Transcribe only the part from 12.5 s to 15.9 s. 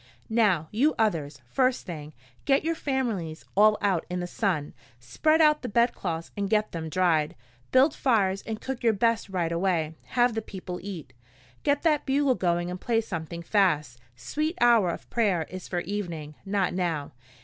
and play something fast Sweet Hour of Prayer is for